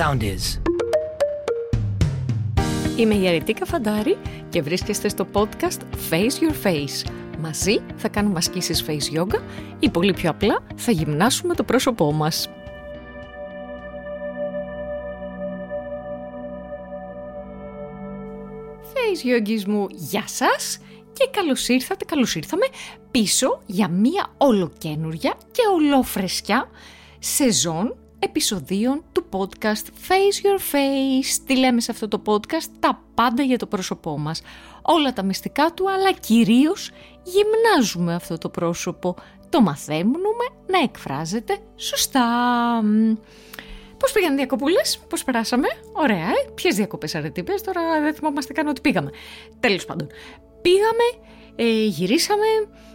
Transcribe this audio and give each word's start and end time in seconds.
sound 0.00 0.22
is. 0.22 0.60
Είμαι 2.96 3.14
η 3.14 3.28
Αρετίκα 3.28 3.64
Φαντάρη 3.64 4.16
και 4.48 4.62
βρίσκεστε 4.62 5.08
στο 5.08 5.26
podcast 5.32 5.78
Face 6.10 6.42
Your 6.42 6.66
Face. 6.66 7.10
Μαζί 7.38 7.80
θα 7.96 8.08
κάνουμε 8.08 8.38
ασκήσεις 8.38 8.84
face 8.86 9.18
yoga 9.18 9.40
ή 9.78 9.90
πολύ 9.90 10.12
πιο 10.12 10.30
απλά 10.30 10.58
θα 10.76 10.90
γυμνάσουμε 10.92 11.54
το 11.54 11.64
πρόσωπό 11.64 12.12
μας. 12.12 12.48
Face 18.92 19.26
yogis 19.26 19.64
μου, 19.64 19.86
γεια 19.90 20.24
σας 20.26 20.78
και 21.12 21.28
καλώς 21.30 21.68
ήρθατε, 21.68 22.04
καλώς 22.04 22.34
ήρθαμε 22.34 22.66
πίσω 23.10 23.62
για 23.66 23.88
μία 23.88 24.34
ολοκένουρια 24.36 25.34
και 25.50 25.62
ολόφρεσκιά 25.74 26.68
σεζόν 27.18 27.96
επεισοδίων 28.20 29.04
του 29.12 29.24
podcast 29.30 29.86
Face 30.08 30.46
Your 30.46 30.74
Face. 30.74 31.42
Τι 31.46 31.56
λέμε 31.56 31.80
σε 31.80 31.90
αυτό 31.90 32.08
το 32.08 32.22
podcast, 32.26 32.68
τα 32.80 33.02
πάντα 33.14 33.42
για 33.42 33.58
το 33.58 33.66
πρόσωπό 33.66 34.18
μας. 34.18 34.42
Όλα 34.82 35.12
τα 35.12 35.22
μυστικά 35.22 35.72
του, 35.74 35.90
αλλά 35.90 36.12
κυρίως 36.12 36.90
γυμνάζουμε 37.22 38.14
αυτό 38.14 38.38
το 38.38 38.48
πρόσωπο. 38.48 39.16
Το 39.48 39.60
μαθαίνουμε 39.60 40.44
να 40.66 40.78
εκφράζεται 40.78 41.58
σωστά. 41.76 42.26
Πώς 43.96 44.12
πήγαν 44.12 44.32
οι 44.32 44.36
διακοπούλες, 44.36 45.00
πώς 45.08 45.24
περάσαμε, 45.24 45.68
ωραία, 45.92 46.28
ε; 46.28 46.50
ποιες 46.54 46.74
διακοπές 46.74 47.14
αρετήπες, 47.14 47.62
τώρα 47.62 48.00
δεν 48.00 48.14
θυμόμαστε 48.14 48.52
καν 48.52 48.66
ότι 48.66 48.80
πήγαμε. 48.80 49.10
Τέλος 49.60 49.84
πάντων, 49.84 50.08
πήγαμε, 50.62 51.30
ε, 51.56 51.84
γυρίσαμε, 51.84 52.46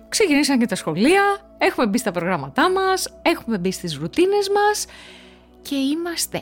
ξεκινήσαν 0.10 0.60
και 0.60 0.66
τα 0.66 0.76
σχολεία, 0.76 1.24
έχουμε 1.58 1.88
μπει 1.88 1.98
στα 1.98 2.12
προγράμματά 2.12 2.72
μας, 2.72 3.20
έχουμε 3.22 3.58
μπει 3.58 3.72
στις 3.72 3.96
ρουτίνες 3.96 4.50
μας 4.50 4.86
και 5.62 5.76
είμαστε 5.76 6.42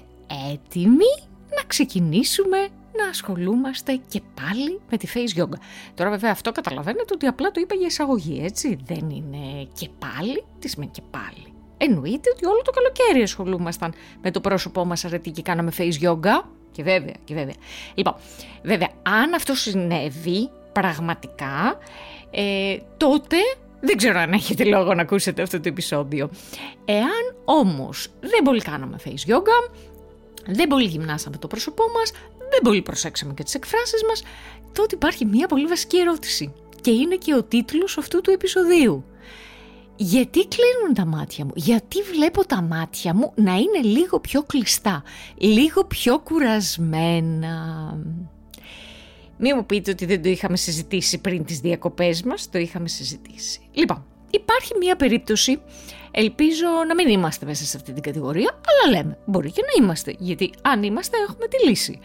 έτοιμοι 0.52 1.14
να 1.50 1.64
ξεκινήσουμε 1.68 2.58
να 2.98 3.08
ασχολούμαστε 3.08 4.00
και 4.08 4.22
πάλι 4.34 4.82
με 4.90 4.98
τη 4.98 5.08
face 5.14 5.40
yoga. 5.42 5.58
Τώρα 5.94 6.10
βέβαια 6.10 6.32
αυτό 6.32 6.52
καταλαβαίνετε 6.52 7.14
ότι 7.14 7.26
απλά 7.26 7.52
το 7.52 7.60
είπα 7.62 7.76
για 7.76 7.88
εισαγωγή, 7.88 8.42
έτσι. 8.44 8.80
Δεν 8.86 9.10
είναι 9.10 9.68
και 9.74 9.90
πάλι, 10.00 10.44
τι 10.60 10.68
σημαίνει 10.68 10.92
και 10.92 11.02
πάλι. 11.12 11.54
Εννοείται 11.78 12.30
ότι 12.36 12.46
όλο 12.46 12.62
το 12.62 12.72
καλοκαίρι 12.72 13.22
ασχολούμασταν 13.22 13.94
με 14.22 14.32
το 14.32 14.42
πρόσωπό 14.42 14.86
μας 14.86 15.06
αρετή 15.06 15.32
και 15.32 15.42
κάναμε 15.42 15.72
face 15.78 16.02
yoga. 16.02 16.44
Και 16.72 16.84
βέβαια, 16.84 17.14
και 17.24 17.34
βέβαια. 17.34 17.56
Λοιπόν, 17.94 18.16
βέβαια, 18.64 18.90
αν 19.04 19.34
αυτό 19.34 19.56
συνέβη 19.56 20.50
πραγματικά, 20.74 21.78
ε, 22.32 22.78
τότε 22.98 23.38
δεν 23.80 23.98
ξέρω 23.98 24.20
αν 24.20 24.34
έχετε 24.34 24.64
λόγο 24.64 24.94
να 24.94 25.02
ακούσετε 25.02 25.42
αυτό 25.42 25.60
το 25.60 25.70
επεισόδιο. 25.70 26.30
Εάν 26.86 27.36
όμως 27.46 28.08
δεν 28.20 28.44
πολύ 28.44 28.62
κάναμε 28.62 28.98
face 29.06 29.32
yoga, 29.32 29.72
δεν 30.46 30.68
πολύ 30.68 30.86
γυμνάσαμε 30.86 31.38
το 31.38 31.48
πρόσωπό 31.48 31.84
μας, 31.96 32.12
δεν 32.38 32.62
πολύ 32.64 32.82
προσέξαμε 32.82 33.34
και 33.34 33.44
τις 33.44 33.54
εκφράσεις 33.54 34.04
μας, 34.08 34.24
τότε 34.74 34.96
υπάρχει 34.96 35.26
μια 35.26 35.48
πολύ 35.48 35.66
βασική 35.66 35.98
ερώτηση. 35.98 36.54
Και 36.82 36.92
είναι 36.92 37.16
και 37.16 37.34
ο 37.34 37.44
τίτλος 37.44 37.98
αυτού 37.98 38.22
του 38.22 38.32
επεισοδίου. 38.32 39.06
Γιατί 39.96 40.48
κλείνουν 40.48 40.94
τα 40.94 41.06
μάτια 41.06 41.46
μου, 41.46 41.52
γιατί 41.56 42.02
βλέπω 42.02 42.46
τα 42.46 42.62
μάτια 42.62 43.14
μου 43.14 43.32
να 43.36 43.54
είναι 43.56 43.82
λίγο 43.82 44.20
πιο 44.20 44.44
κλειστά, 44.44 45.04
λίγο 45.36 45.84
πιο 45.84 46.20
κουρασμένα; 46.20 47.54
Μην 49.46 49.54
μου 49.56 49.66
πείτε 49.66 49.92
ότι 49.92 50.06
δεν 50.06 50.22
το 50.22 50.30
είχαμε 50.30 50.58
συζητήσει 50.58 51.18
πριν 51.18 51.46
τις 51.46 51.60
διακοπές 51.60 52.24
μας, 52.24 52.50
το 52.50 52.58
είχαμε 52.58 52.88
συζητήσει. 52.88 53.60
Λοιπόν, 53.72 54.06
υπάρχει 54.30 54.78
μία 54.80 54.96
περίπτωση, 54.96 55.62
ελπίζω 56.12 56.68
να 56.88 56.96
μην 56.96 57.08
είμαστε 57.08 57.46
μέσα 57.46 57.66
σε 57.66 57.78
αυτή 57.78 57.94
την 57.94 58.04
κατηγορία, 58.04 58.60
αλλά 58.68 58.98
λέμε, 58.98 59.18
μπορεί 59.26 59.52
και 59.52 59.62
να 59.62 59.84
είμαστε, 59.84 60.16
γιατί 60.20 60.52
αν 60.62 60.84
είμαστε 60.84 61.18
έχουμε 61.30 61.48
τη 61.48 61.68
λύση. 61.68 62.00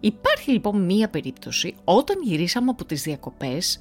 Υπάρχει 0.00 0.50
λοιπόν 0.50 0.84
μία 0.84 1.08
περίπτωση, 1.08 1.74
όταν 1.84 2.16
γυρίσαμε 2.22 2.70
από 2.70 2.84
τις 2.84 3.02
διακοπές, 3.02 3.78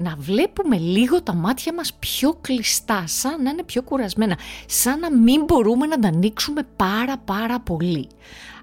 να 0.00 0.14
βλέπουμε 0.18 0.78
λίγο 0.78 1.22
τα 1.22 1.34
μάτια 1.34 1.74
μας 1.74 1.94
πιο 1.94 2.38
κλειστά, 2.40 3.04
σαν 3.06 3.42
να 3.42 3.50
είναι 3.50 3.62
πιο 3.62 3.82
κουρασμένα, 3.82 4.38
σαν 4.66 4.98
να 4.98 5.16
μην 5.16 5.44
μπορούμε 5.44 5.86
να 5.86 5.98
τα 5.98 6.08
ανοίξουμε 6.08 6.62
πάρα 6.76 7.18
πάρα 7.18 7.60
πολύ. 7.60 8.08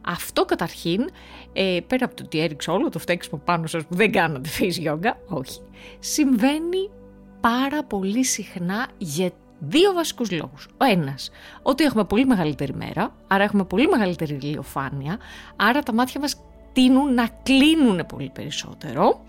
Αυτό 0.06 0.46
καταρχήν, 0.46 1.10
ε, 1.54 1.80
πέρα 1.88 2.06
από 2.06 2.16
το 2.16 2.24
ότι 2.26 2.40
έριξα 2.40 2.74
όλο 2.74 2.90
το 2.90 3.00
φταίξιμο 3.00 3.42
πάνω 3.46 3.68
σας 3.68 3.86
που 3.86 3.96
δεν 3.96 4.12
κάνατε 4.12 4.50
face 4.60 4.88
yoga, 4.88 5.14
όχι, 5.28 5.62
συμβαίνει 6.00 6.90
πάρα 7.42 7.84
πολύ 7.84 8.24
συχνά 8.24 8.88
για 8.98 9.32
δύο 9.60 9.94
βασικούς 9.94 10.32
λόγους. 10.32 10.68
Ο 10.78 10.86
ένας, 10.86 11.32
ότι 11.62 11.84
έχουμε 11.84 12.04
πολύ 12.04 12.26
μεγαλύτερη 12.26 12.74
μέρα, 12.74 13.16
άρα 13.28 13.44
έχουμε 13.44 13.66
πολύ 13.66 13.88
μεγαλύτερη 13.88 14.38
ηλιοφάνεια, 14.42 15.18
άρα 15.56 15.84
τα 15.84 15.94
μάτια 15.94 16.20
μας 16.20 16.42
τείνουν 16.74 17.14
να 17.14 17.28
κλείνουν 17.44 18.06
πολύ 18.06 18.32
περισσότερο 18.34 19.22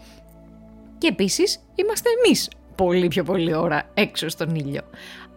και 0.99 1.07
επίσης 1.07 1.61
είμαστε 1.75 2.09
εμείς 2.25 2.49
πολύ 2.75 3.09
πιο 3.09 3.25
πολύ 3.25 3.55
ώρα 3.55 3.91
έξω 3.95 4.29
στον 4.29 4.55
ήλιο. 4.55 4.81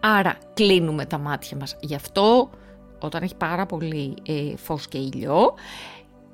Άρα 0.00 0.38
κλείνουμε 0.54 1.04
τα 1.04 1.18
μάτια 1.18 1.56
μας. 1.56 1.76
Γι' 1.80 1.94
αυτό 1.94 2.50
όταν 3.00 3.22
έχει 3.22 3.34
πάρα 3.34 3.66
πολύ 3.66 4.14
ε, 4.26 4.56
φως 4.56 4.88
και 4.88 4.98
ήλιο, 4.98 5.54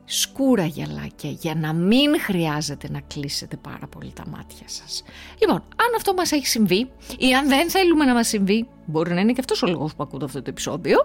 σκούρα 0.04 0.64
γυαλάκια 0.64 1.30
για 1.30 1.54
να 1.54 1.72
μην 1.72 2.20
χρειάζεται 2.20 2.88
να 2.90 3.00
κλείσετε 3.00 3.56
πάρα 3.56 3.86
πολύ 3.86 4.12
τα 4.12 4.24
μάτια 4.26 4.68
σας. 4.68 5.02
Λοιπόν, 5.40 5.56
αν 5.56 5.94
αυτό 5.96 6.14
μας 6.14 6.32
έχει 6.32 6.46
συμβεί 6.46 6.90
ή 7.18 7.34
αν 7.34 7.48
δεν 7.48 7.70
θέλουμε 7.70 8.04
να 8.04 8.14
μας 8.14 8.28
συμβεί, 8.28 8.68
μπορεί 8.86 9.14
να 9.14 9.20
είναι 9.20 9.32
και 9.32 9.40
αυτός 9.40 9.62
ο 9.62 9.66
λόγος 9.66 9.94
που 9.94 10.02
ακούτε 10.02 10.24
αυτό 10.24 10.42
το 10.42 10.50
επεισόδιο, 10.50 11.04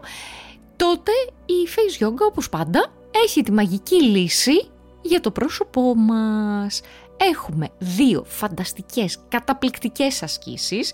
τότε 0.75 1.11
η 1.45 1.67
Face 1.75 2.05
Yoga 2.05 2.27
όπως 2.29 2.49
πάντα 2.49 2.93
έχει 3.25 3.41
τη 3.41 3.51
μαγική 3.51 4.03
λύση 4.03 4.69
για 5.01 5.21
το 5.21 5.31
πρόσωπό 5.31 5.95
μας. 5.95 6.81
Έχουμε 7.19 7.69
δύο 7.79 8.23
φανταστικές, 8.27 9.19
καταπληκτικές 9.29 10.23
ασκήσεις 10.23 10.93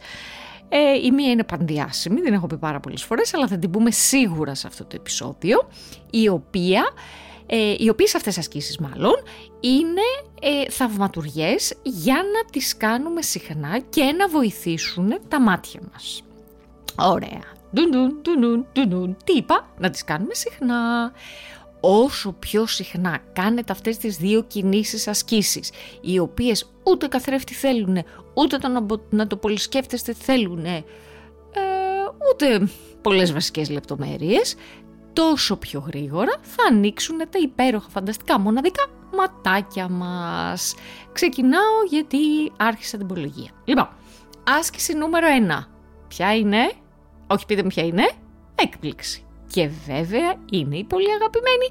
ε, 0.69 1.05
η 1.05 1.11
μία 1.11 1.31
είναι 1.31 1.43
πανδιάσιμη, 1.43 2.21
δεν 2.21 2.33
έχω 2.33 2.47
πει 2.47 2.57
πάρα 2.57 2.79
πολλές 2.79 3.03
φορές, 3.03 3.33
αλλά 3.33 3.47
θα 3.47 3.57
την 3.57 3.69
πούμε 3.71 3.91
σίγουρα 3.91 4.55
σε 4.55 4.67
αυτό 4.67 4.83
το 4.83 4.95
επεισόδιο, 4.95 5.67
η 6.09 6.27
οποία, 6.27 6.83
ε, 7.45 7.75
οι 7.77 7.89
οποίες 7.89 8.15
αυτές 8.15 8.37
ασκήσεις 8.37 8.77
μάλλον, 8.77 9.13
είναι 9.59 10.01
ε, 10.41 10.69
θαυματουργές 10.69 11.73
για 11.83 12.15
να 12.15 12.49
τις 12.51 12.77
κάνουμε 12.77 13.21
συχνά 13.21 13.79
και 13.89 14.03
να 14.03 14.27
βοηθήσουν 14.27 15.17
τα 15.27 15.41
μάτια 15.41 15.81
μας. 15.91 16.23
Ωραία. 16.95 17.53
Τι 19.23 19.33
είπα, 19.33 19.69
να 19.77 19.89
τις 19.89 20.03
κάνουμε 20.03 20.33
συχνά 20.33 21.11
όσο 21.85 22.31
πιο 22.31 22.65
συχνά 22.65 23.19
κάνετε 23.33 23.71
αυτές 23.71 23.97
τις 23.97 24.17
δύο 24.17 24.43
κινήσεις 24.43 25.07
ασκήσεις, 25.07 25.71
οι 26.01 26.19
οποίες 26.19 26.71
ούτε 26.83 27.07
καθρέφτη 27.07 27.53
θέλουν, 27.53 27.97
ούτε 28.33 28.57
το 28.57 28.85
να, 29.09 29.27
το 29.27 29.37
πολυσκέφτεστε 29.37 30.13
θέλουν, 30.13 30.65
ε, 30.65 30.83
ούτε 32.31 32.67
πολλές 33.01 33.33
βασικές 33.33 33.69
λεπτομέρειες, 33.69 34.55
τόσο 35.13 35.55
πιο 35.55 35.79
γρήγορα 35.87 36.31
θα 36.41 36.63
ανοίξουν 36.71 37.17
τα 37.17 37.39
υπέροχα 37.41 37.89
φανταστικά 37.89 38.39
μοναδικά 38.39 38.85
ματάκια 39.15 39.89
μας. 39.89 40.75
Ξεκινάω 41.11 41.83
γιατί 41.89 42.17
άρχισα 42.57 42.97
την 42.97 43.05
υπολογία. 43.05 43.49
Λοιπόν, 43.65 43.89
άσκηση 44.43 44.93
νούμερο 44.93 45.27
1. 45.27 45.67
Ποια 46.07 46.35
είναι; 46.35 46.71
Όχι 47.27 47.45
πείτε 47.45 47.61
μου 47.61 47.67
ποια 47.67 47.83
είναι. 47.83 48.09
Έκπληξη. 48.55 49.24
Και 49.55 49.69
βέβαια 49.85 50.35
είναι 50.51 50.77
η 50.77 50.83
πολύ 50.83 51.11
αγαπημένη 51.11 51.69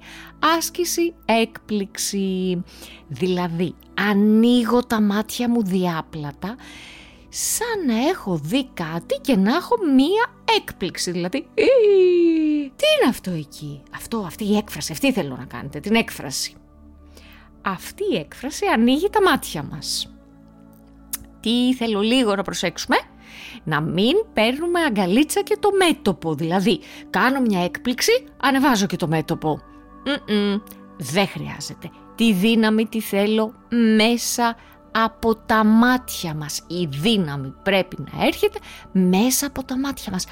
άσκηση 0.57 1.15
έκπληξη. 1.25 2.63
Δηλαδή 3.09 3.75
ανοίγω 4.11 4.85
τα 4.85 5.01
μάτια 5.01 5.51
μου 5.51 5.65
διάπλατα 5.65 6.57
σαν 7.29 7.87
να 7.87 8.09
έχω 8.09 8.37
δει 8.37 8.69
κάτι 8.75 9.19
και 9.21 9.37
να 9.37 9.55
έχω 9.55 9.77
μία 9.95 10.27
έκπληξη. 10.57 11.11
Δηλαδή, 11.11 11.47
τι 12.77 12.85
είναι 13.01 13.09
αυτό 13.09 13.31
εκεί, 13.31 13.83
αυτό, 13.95 14.19
αυτή 14.27 14.45
η 14.45 14.57
έκφραση, 14.57 14.93
αυτή 14.93 15.13
θέλω 15.13 15.37
να 15.37 15.45
κάνετε, 15.45 15.81
την 15.81 15.95
έκφραση. 15.95 16.55
Αυτή 17.63 18.05
η 18.13 18.17
έκφραση 18.17 18.67
ανοίγει 18.67 19.11
τα 19.11 19.23
μάτια 19.23 19.63
μας. 19.63 20.15
Τι 21.41 21.75
θέλω 21.75 22.01
λίγο 22.01 22.35
να 22.35 22.43
προσέξουμε, 22.43 22.97
να 23.65 23.81
μην 23.81 24.15
παίρνουμε 24.33 24.81
αγκαλίτσα 24.81 25.43
και 25.43 25.57
το 25.61 25.71
μέτωπο. 25.87 26.35
Δηλαδή, 26.35 26.81
κάνω 27.11 27.41
μια 27.41 27.65
έκπληξη, 27.65 28.25
ανεβάζω 28.43 28.87
και 28.87 28.97
το 28.97 29.09
μέτωπο. 29.09 29.61
δεν 30.97 31.29
χρειάζεται. 31.29 31.91
Τη 32.15 32.33
δύναμη 32.33 32.87
τη 32.87 33.01
θέλω 33.01 33.55
μέσα 33.97 34.57
από 34.97 35.35
τα 35.35 35.65
μάτια 35.65 36.35
μας. 36.35 36.63
Η 36.67 36.89
δύναμη 36.91 37.55
πρέπει 37.63 37.97
να 38.13 38.25
έρχεται 38.25 38.59
μέσα 38.93 39.47
από 39.47 39.65
τα 39.65 39.79
μάτια 39.79 40.13
μας. 40.13 40.27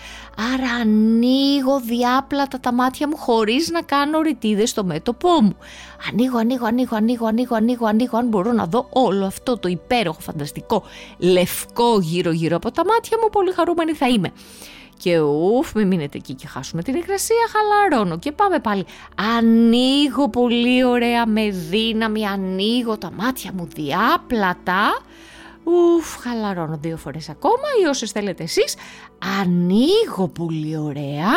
Άρα 0.54 0.70
ανοίγω 0.80 1.80
διάπλατα 1.80 2.60
τα 2.60 2.72
μάτια 2.72 3.08
μου 3.08 3.16
χωρίς 3.16 3.70
να 3.70 3.82
κάνω 3.82 4.20
ρητίδες 4.20 4.70
στο 4.70 4.84
μέτωπό 4.84 5.42
μου. 5.42 5.56
Ανοίγω, 6.10 6.38
ανοίγω, 6.38 6.66
ανοίγω, 6.66 6.96
ανοίγω, 6.96 7.26
ανοίγω, 7.26 7.56
ανοίγω, 7.56 7.86
ανοίγω, 7.86 8.18
αν 8.18 8.28
μπορώ 8.28 8.52
να 8.52 8.66
δω 8.66 8.86
όλο 8.90 9.26
αυτό 9.26 9.58
το 9.58 9.68
υπέροχο, 9.68 10.20
φανταστικό, 10.20 10.82
λευκό 11.18 12.00
γύρω 12.00 12.30
γύρω 12.30 12.56
από 12.56 12.70
τα 12.70 12.84
μάτια 12.84 13.18
μου, 13.22 13.28
πολύ 13.28 13.52
χαρούμενη 13.52 13.92
θα 13.92 14.08
είμαι. 14.08 14.32
Και 15.02 15.20
ουφ, 15.20 15.74
μην 15.74 15.86
μείνετε 15.86 16.18
εκεί 16.18 16.34
και 16.34 16.46
χάσουμε 16.46 16.82
την 16.82 16.94
υγρασία, 16.94 17.46
χαλαρώνω 17.52 18.18
και 18.18 18.32
πάμε 18.32 18.58
πάλι. 18.58 18.84
Ανοίγω 19.36 20.28
πολύ 20.28 20.84
ωραία 20.84 21.26
με 21.26 21.50
δύναμη, 21.50 22.26
ανοίγω 22.26 22.98
τα 22.98 23.10
μάτια 23.10 23.52
μου 23.52 23.68
διάπλατα. 23.74 25.02
Ουφ, 25.64 26.16
χαλαρώνω 26.16 26.78
δύο 26.80 26.96
φορές 26.96 27.28
ακόμα 27.28 27.68
ή 27.82 27.86
όσες 27.86 28.10
θέλετε 28.10 28.42
εσείς. 28.42 28.76
Ανοίγω 29.40 30.28
πολύ 30.28 30.76
ωραία. 30.76 31.30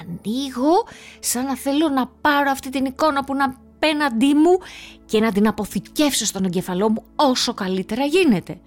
Ανοίγω 0.00 0.86
σαν 1.20 1.44
να 1.44 1.56
θέλω 1.56 1.88
να 1.88 2.06
πάρω 2.20 2.50
αυτή 2.50 2.70
την 2.70 2.84
εικόνα 2.84 3.24
που 3.24 3.34
είναι 3.34 3.44
απέναντί 3.44 4.34
μου 4.34 4.58
και 5.06 5.20
να 5.20 5.32
την 5.32 5.48
αποθηκεύσω 5.48 6.24
στον 6.24 6.44
εγκεφαλό 6.44 6.88
μου 6.88 7.04
όσο 7.16 7.54
καλύτερα 7.54 8.04
γίνεται. 8.04 8.60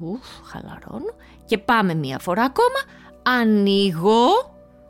Ουφ, 0.00 0.26
χαλαρώνω 0.44 1.14
και 1.46 1.58
πάμε 1.58 1.94
μία 1.94 2.18
φορά 2.18 2.42
ακόμα. 2.42 3.02
Ανοίγω, 3.26 4.26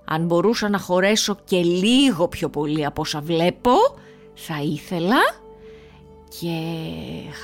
αν 0.04 0.24
μπορούσα 0.26 0.68
να 0.68 0.78
χωρέσω 0.78 1.36
και 1.44 1.62
λίγο 1.62 2.28
πιο 2.28 2.48
πολύ 2.48 2.84
από 2.84 3.00
όσα 3.00 3.20
βλέπω, 3.20 3.72
θα 4.34 4.60
ήθελα 4.62 5.22
και 6.40 6.58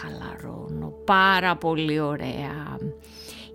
χαλαρώνω 0.01 0.93
πάρα 1.05 1.57
πολύ 1.57 2.01
ωραία. 2.01 2.79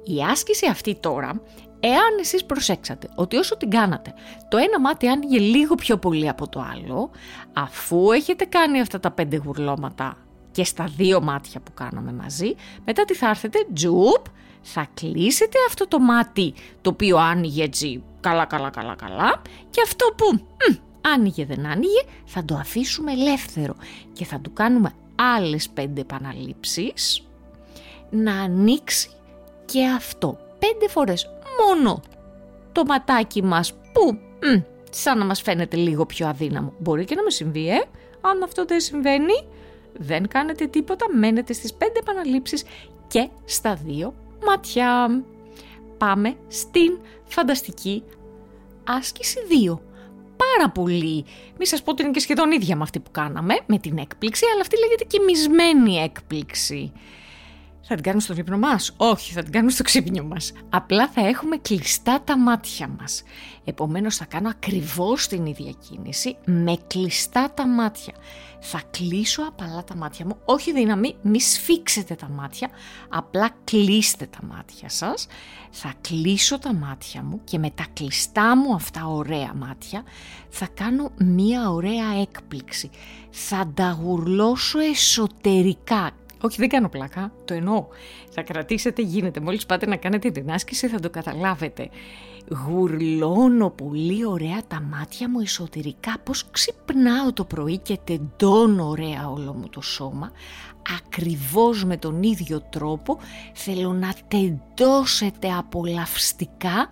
Η 0.04 0.24
άσκηση 0.32 0.68
αυτή 0.68 0.96
τώρα, 0.96 1.42
εάν 1.80 2.20
εσείς 2.20 2.46
προσέξατε 2.46 3.10
ότι 3.16 3.36
όσο 3.36 3.58
την 3.58 3.70
κάνατε, 3.70 4.14
το 4.50 4.58
ένα 4.58 4.80
μάτι 4.80 5.08
άνοιγε 5.08 5.40
λίγο 5.40 5.76
πιο 5.76 5.98
πολύ 5.98 6.30
από 6.30 6.50
το 6.50 6.66
άλλο, 6.74 7.10
αφού 7.54 8.12
έχετε 8.12 8.46
κάνει 8.46 8.82
αυτά 8.82 9.00
τα 9.00 9.12
πέντε 9.12 9.42
γουρλώματα 9.46 10.18
και 10.52 10.64
στα 10.64 10.90
δύο 10.96 11.22
μάτια 11.22 11.60
που 11.60 11.74
κάναμε 11.74 12.14
μαζί, 12.14 12.56
μετά 12.86 13.06
τι 13.06 13.14
θα 13.14 13.30
έρθετε, 13.30 13.68
τζουπ, 13.74 14.26
θα 14.68 14.88
κλείσετε 14.94 15.58
αυτό 15.68 15.88
το 15.88 16.00
μάτι 16.00 16.54
το 16.82 16.90
οποίο 16.90 17.18
άνοιγε 17.18 17.64
έτσι 17.64 18.04
καλά 18.20 18.46
καλά 18.46 18.70
καλά 18.70 18.96
καλά 18.96 19.42
και 19.70 19.82
αυτό 19.84 20.14
που 20.18 20.34
μ, 20.34 20.76
άνοιγε 21.14 21.46
δεν 21.46 21.66
άνοιγε 21.66 22.02
θα 22.26 22.46
το 22.46 22.56
αφήσουμε 22.56 23.12
ελεύθερο 23.12 23.76
και 24.14 24.26
θα 24.26 24.40
του 24.40 24.54
κάνουμε 24.54 24.92
άλλες 25.16 25.70
πέντε 25.70 26.02
επαναλήψεις 26.02 27.28
να 28.10 28.42
ανοίξει 28.42 29.10
και 29.66 29.86
αυτό 29.86 30.38
πέντε 30.60 30.88
φορές 30.90 31.30
μόνο 31.60 32.02
το 32.72 32.86
ματάκι 32.86 33.44
μας 33.44 33.74
που 33.74 34.18
μ, 34.40 34.62
σαν 34.90 35.18
να 35.18 35.26
μας 35.26 35.42
φαίνεται 35.42 35.78
λίγο 35.78 36.06
πιο 36.06 36.28
αδύναμο. 36.28 36.74
Μπορεί 36.80 37.06
και 37.06 37.16
να 37.16 37.24
με 37.24 37.30
συμβεί, 37.30 37.70
ε; 37.70 37.84
Αν 38.22 38.44
αυτό 38.44 38.66
δεν 38.66 38.80
συμβαίνει, 38.80 39.48
δεν 39.94 40.28
κάνετε 40.28 40.66
τίποτα, 40.68 41.06
μένετε 41.14 41.54
στις 41.54 41.74
πέντε 41.74 42.00
επαναλήψεις 42.00 42.64
και 43.08 43.30
στα 43.46 43.76
δύο 43.76 44.14
μάτια. 44.48 45.24
Πάμε 45.98 46.36
στην 46.48 47.00
φανταστική 47.26 48.04
άσκηση 48.84 49.38
2. 49.68 49.80
Πάρα 50.38 50.70
πολύ. 50.70 51.26
Μη 51.60 51.66
σας 51.68 51.84
πω 51.84 51.92
ότι 51.92 52.04
είναι 52.04 52.12
και 52.12 52.20
σχεδόν 52.20 52.52
ίδια 52.52 52.76
με 52.76 52.84
αυτή 52.84 53.00
που 53.00 53.12
κάναμε, 53.12 53.56
με 53.66 53.78
την 53.78 53.98
έκπληξη, 53.98 54.46
αλλά 54.54 54.62
αυτή 54.62 54.80
λέγεται 54.80 55.04
κοιμισμένη 55.04 55.98
έκπληξη. 55.98 56.92
Θα 57.88 57.96
την 57.96 58.04
κάνουμε 58.04 58.22
στο 58.22 58.34
δείπνο 58.34 58.58
μας; 58.58 58.94
Όχι, 58.98 59.34
θα 59.34 59.44
την 59.44 59.52
κάνουμε 59.52 59.72
στο 59.72 59.84
ξύπνιο 59.84 60.24
μας. 60.24 60.52
Απλά 60.70 61.08
θα 61.10 61.28
έχουμε 61.28 61.58
κλειστά 61.58 62.22
τα 62.24 62.38
μάτια 62.38 62.88
μας. 63.00 63.24
Επομένως 63.64 64.16
θα 64.16 64.26
κάνω 64.26 64.50
ακριβώς 64.50 65.28
την 65.28 65.46
ίδια 65.46 65.74
κίνηση 65.90 66.38
με 66.46 66.78
κλειστά 66.88 67.52
τα 67.54 67.68
μάτια. 67.68 68.14
Θα 68.60 68.82
κλείσω 68.92 69.42
απαλά 69.48 69.84
τα 69.84 69.96
μάτια 69.96 70.26
μου, 70.26 70.38
όχι 70.46 70.74
δύναμη, 70.74 71.16
μη 71.22 71.42
σφίξετε 71.42 72.16
τα 72.16 72.30
μάτια, 72.30 72.70
απλά 73.10 73.50
κλείστε 73.64 74.26
τα 74.26 74.40
μάτια 74.48 74.90
σας. 74.90 75.28
Θα 75.70 75.94
κλείσω 76.02 76.60
τα 76.60 76.74
μάτια 76.74 77.24
μου 77.24 77.42
και 77.44 77.58
με 77.58 77.70
τα 77.70 77.86
κλειστά 77.94 78.58
μου 78.58 78.74
αυτά 78.74 79.08
ωραία 79.08 79.54
μάτια 79.54 80.04
θα 80.50 80.68
κάνω 80.74 81.12
μία 81.18 81.70
ωραία 81.70 82.22
έκπληξη. 82.22 82.90
Θα 83.30 83.72
τα 83.74 84.00
γουρλώσω 84.02 84.80
εσωτερικά, 84.80 86.12
όχι, 86.42 86.56
δεν 86.60 86.70
κάνω 86.70 86.90
πλάκα. 86.90 87.32
Το 87.46 87.54
εννοώ. 87.54 87.88
Θα 88.30 88.42
κρατήσετε, 88.42 89.02
γίνεται. 89.02 89.40
Μόλις 89.40 89.66
πάτε 89.66 89.86
να 89.86 89.96
κάνετε 89.96 90.32
την 90.32 90.52
άσκηση 90.52 90.88
θα 90.88 91.00
το 91.00 91.10
καταλάβετε. 91.10 91.90
Γουρλώνω 92.66 93.70
πολύ 93.70 94.26
ωραία 94.26 94.62
τα 94.68 94.82
μάτια 94.82 95.30
μου 95.30 95.40
εσωτερικά, 95.40 96.14
πώς 96.24 96.50
ξυπνάω 96.52 97.34
το 97.34 97.46
πρωί 97.46 97.78
και 97.78 98.00
τεντώνω 98.04 98.90
ωραία 98.90 99.30
όλο 99.30 99.54
μου 99.54 99.70
το 99.70 99.82
σώμα. 99.82 100.32
Ακριβώς 100.98 101.86
με 101.86 101.98
τον 101.98 102.24
ίδιο 102.24 102.62
τρόπο 102.70 103.20
θέλω 103.54 103.94
να 103.94 104.14
τεντώσετε 104.28 105.52
απολαυστικά 105.52 106.90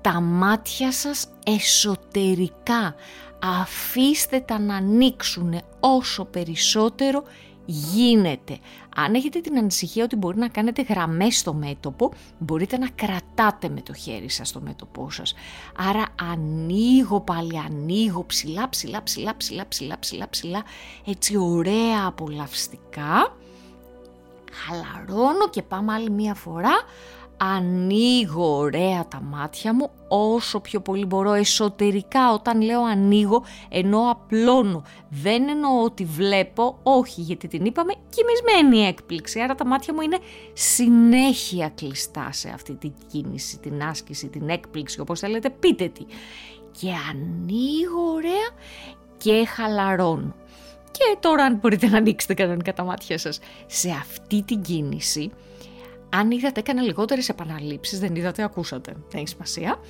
τα 0.00 0.20
μάτια 0.20 0.92
σας 0.92 1.28
εσωτερικά. 1.44 2.94
Αφήστε 3.42 4.40
τα 4.40 4.58
να 4.58 4.74
ανοίξουν 4.76 5.60
όσο 5.80 6.24
περισσότερο 6.24 7.22
γίνεται. 7.70 8.58
Αν 8.96 9.14
έχετε 9.14 9.40
την 9.40 9.58
ανησυχία 9.58 10.04
ότι 10.04 10.16
μπορεί 10.16 10.38
να 10.38 10.48
κάνετε 10.48 10.82
γραμμές 10.82 11.38
στο 11.38 11.54
μέτωπο, 11.54 12.12
μπορείτε 12.38 12.78
να 12.78 12.88
κρατάτε 12.88 13.68
με 13.68 13.80
το 13.80 13.94
χέρι 13.94 14.28
σας 14.28 14.52
το 14.52 14.60
μέτωπό 14.60 15.10
σας. 15.10 15.34
Άρα 15.76 16.04
ανοίγω 16.32 17.20
πάλι, 17.20 17.58
ανοίγω 17.58 18.24
ψηλά, 18.24 18.68
ψηλά, 18.68 19.02
ψηλά, 19.02 19.36
ψηλά, 19.36 19.68
ψηλά, 19.68 19.98
ψηλά, 19.98 20.28
ψηλά, 20.28 20.62
έτσι 21.06 21.36
ωραία 21.36 22.06
απολαυστικά. 22.06 23.36
Χαλαρώνω 24.52 25.48
και 25.50 25.62
πάμε 25.62 25.92
άλλη 25.92 26.10
μία 26.10 26.34
φορά 26.34 26.82
ανοίγω 27.38 28.56
ωραία 28.56 29.06
τα 29.08 29.20
μάτια 29.20 29.74
μου 29.74 29.90
όσο 30.08 30.60
πιο 30.60 30.80
πολύ 30.80 31.04
μπορώ. 31.04 31.32
Εσωτερικά 31.32 32.32
όταν 32.32 32.60
λέω 32.60 32.82
ανοίγω 32.82 33.44
εννοώ 33.68 34.10
απλώνω. 34.10 34.82
Δεν 35.08 35.48
εννοώ 35.48 35.82
ότι 35.82 36.04
βλέπω 36.04 36.78
όχι 36.82 37.20
γιατί 37.20 37.48
την 37.48 37.64
είπαμε 37.64 37.92
κοιμισμένη 38.08 38.86
έκπληξη. 38.86 39.40
Άρα 39.40 39.54
τα 39.54 39.66
μάτια 39.66 39.94
μου 39.94 40.00
είναι 40.00 40.18
συνέχεια 40.52 41.68
κλειστά 41.68 42.28
σε 42.32 42.48
αυτή 42.54 42.74
την 42.74 42.92
κίνηση 43.10 43.58
την 43.58 43.82
άσκηση, 43.82 44.28
την 44.28 44.48
έκπληξη 44.48 45.00
όπως 45.00 45.20
θέλετε 45.20 45.50
πείτε 45.50 45.88
τι. 45.88 46.04
Και 46.80 46.90
ανοίγω 47.10 48.12
ωραία 48.14 48.48
και 49.16 49.46
χαλαρώνω. 49.46 50.34
Και 50.90 51.16
τώρα 51.20 51.44
αν 51.44 51.54
μπορείτε 51.56 51.88
να 51.88 51.96
ανοίξετε 51.96 52.34
κανονικά 52.34 52.72
τα 52.72 52.82
μάτια 52.84 53.18
σας 53.18 53.40
σε 53.66 53.90
αυτή 53.90 54.42
την 54.42 54.62
κίνηση 54.62 55.30
αν 56.08 56.30
είδατε 56.30 56.60
έκανα 56.60 56.82
λιγότερες 56.82 57.28
επαναλήψεις, 57.28 57.98
δεν 57.98 58.14
είδατε, 58.14 58.42
ακούσατε, 58.42 58.92
δεν 58.92 59.20
έχει 59.20 59.28
σημασία. 59.28 59.80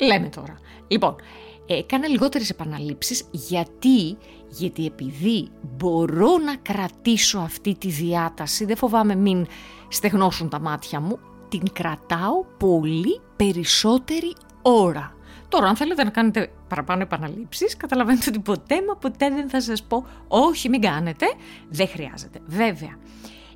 Λέμε 0.00 0.28
τώρα. 0.28 0.58
Λοιπόν, 0.88 1.16
έκανα 1.66 2.08
λιγότερες 2.08 2.50
επαναλήψεις 2.50 3.24
γιατί, 3.30 4.16
γιατί 4.48 4.86
επειδή 4.86 5.48
μπορώ 5.76 6.38
να 6.38 6.56
κρατήσω 6.56 7.38
αυτή 7.38 7.76
τη 7.78 7.88
διάταση, 7.88 8.64
δεν 8.64 8.76
φοβάμαι 8.76 9.14
μην 9.14 9.46
στεγνώσουν 9.88 10.48
τα 10.48 10.60
μάτια 10.60 11.00
μου, 11.00 11.18
την 11.48 11.62
κρατάω 11.72 12.44
πολύ 12.58 13.20
περισσότερη 13.36 14.34
ώρα. 14.62 15.12
Τώρα, 15.48 15.66
αν 15.66 15.76
θέλετε 15.76 16.04
να 16.04 16.10
κάνετε 16.10 16.52
παραπάνω 16.68 17.02
επαναλήψεις, 17.02 17.76
καταλαβαίνετε 17.76 18.24
ότι 18.28 18.38
ποτέ 18.38 18.82
μα 18.88 18.96
ποτέ 18.96 19.30
δεν 19.30 19.48
θα 19.48 19.60
σας 19.60 19.82
πω 19.82 20.06
όχι 20.28 20.68
μην 20.68 20.80
κάνετε, 20.80 21.26
δεν 21.68 21.88
χρειάζεται. 21.88 22.40
Βέβαια, 22.46 22.98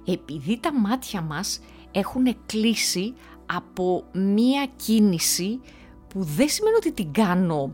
επειδή 0.04 0.58
τα 0.60 0.72
μάτια 0.72 1.20
μας 1.20 1.60
έχουν 1.92 2.36
κλείσει 2.46 3.14
από 3.46 4.04
μία 4.12 4.68
κίνηση 4.76 5.60
που 6.08 6.22
δεν 6.22 6.48
σημαίνει 6.48 6.76
ότι 6.76 6.92
την 6.92 7.12
κάνω 7.12 7.72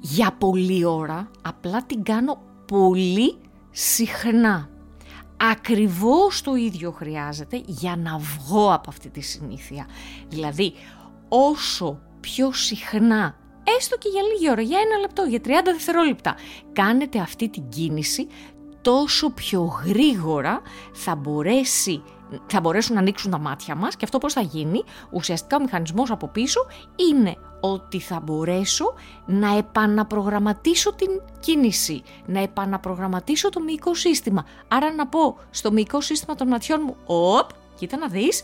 για 0.00 0.32
πολλή 0.38 0.84
ώρα, 0.84 1.30
απλά 1.42 1.84
την 1.84 2.02
κάνω 2.02 2.40
πολύ 2.66 3.36
συχνά. 3.70 4.68
Ακριβώς 5.36 6.40
το 6.40 6.54
ίδιο 6.54 6.90
χρειάζεται 6.90 7.62
για 7.66 7.96
να 7.96 8.18
βγω 8.18 8.72
από 8.72 8.90
αυτή 8.90 9.08
τη 9.08 9.20
συνήθεια. 9.20 9.86
Δηλαδή, 10.28 10.72
όσο 11.28 12.00
πιο 12.20 12.52
συχνά, 12.52 13.36
έστω 13.78 13.96
και 13.98 14.08
για 14.08 14.22
λίγη 14.22 14.50
ώρα, 14.50 14.62
για 14.62 14.78
ένα 14.78 14.98
λεπτό, 14.98 15.22
για 15.22 15.40
30 15.44 15.48
δευτερόλεπτα, 15.64 16.34
κάνετε 16.72 17.18
αυτή 17.18 17.48
την 17.48 17.68
κίνηση, 17.68 18.26
τόσο 18.82 19.30
πιο 19.30 19.62
γρήγορα 19.62 20.62
θα 20.92 21.14
μπορέσει 21.14 22.02
θα 22.46 22.60
μπορέσουν 22.60 22.94
να 22.94 23.00
ανοίξουν 23.00 23.30
τα 23.30 23.38
μάτια 23.38 23.74
μας 23.74 23.96
και 23.96 24.04
αυτό 24.04 24.18
πώς 24.18 24.32
θα 24.32 24.40
γίνει, 24.40 24.82
ουσιαστικά 25.10 25.56
ο 25.56 25.60
μηχανισμός 25.60 26.10
από 26.10 26.28
πίσω 26.28 26.66
είναι 27.10 27.36
ότι 27.60 28.00
θα 28.00 28.20
μπορέσω 28.20 28.94
να 29.26 29.56
επαναπρογραμματίσω 29.56 30.94
την 30.94 31.08
κίνηση, 31.40 32.02
να 32.26 32.40
επαναπρογραμματίσω 32.40 33.48
το 33.48 33.60
μυϊκό 33.60 33.94
σύστημα. 33.94 34.44
Άρα 34.68 34.92
να 34.92 35.06
πω 35.06 35.38
στο 35.50 35.72
μυϊκό 35.72 36.00
σύστημα 36.00 36.34
των 36.34 36.48
ματιών 36.48 36.80
μου, 36.86 36.96
οπ, 37.06 37.50
κοίτα 37.74 37.96
να 37.96 38.08
δεις, 38.08 38.42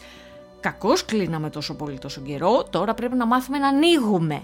κακώς 0.60 1.04
κλείναμε 1.04 1.50
τόσο 1.50 1.74
πολύ 1.74 1.98
τόσο 1.98 2.20
καιρό, 2.20 2.64
τώρα 2.70 2.94
πρέπει 2.94 3.14
να 3.16 3.26
μάθουμε 3.26 3.58
να 3.58 3.68
ανοίγουμε. 3.68 4.42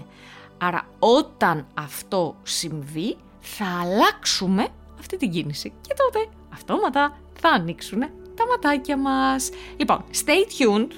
Άρα 0.57 0.87
όταν 0.99 1.67
αυτό 1.73 2.35
συμβεί 2.43 3.17
θα 3.39 3.65
αλλάξουμε 3.81 4.67
αυτή 4.99 5.17
την 5.17 5.31
κίνηση 5.31 5.73
και 5.81 5.93
τότε 5.97 6.29
αυτόματα 6.53 7.17
θα 7.39 7.49
ανοίξουν 7.49 8.03
τα 8.41 8.47
ματάκια 8.47 8.97
μας. 8.97 9.49
Λοιπόν, 9.77 10.03
stay 10.25 10.45
tuned 10.57 10.91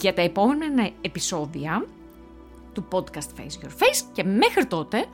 για 0.00 0.14
τα 0.14 0.22
επόμενα 0.22 0.90
επεισόδια 1.00 1.86
του 2.72 2.84
podcast 2.90 3.28
Face 3.38 3.64
Your 3.64 3.68
Face 3.68 4.02
και 4.12 4.24
μέχρι 4.24 4.66
τότε 4.66 5.04